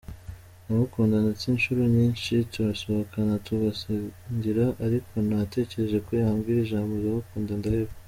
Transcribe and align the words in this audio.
Ndamukunda 0.63 1.15
ndetse 1.23 1.43
inshuro 1.53 1.81
nyinshi 1.95 2.33
turasohokana 2.51 3.33
tugasangira 3.45 4.65
ariko 4.85 5.13
nategereje 5.27 5.97
ko 6.05 6.11
yambwira 6.21 6.59
ijambo 6.61 6.91
‘Ndagukunda’ 7.01 7.51
ndaheba. 7.59 7.93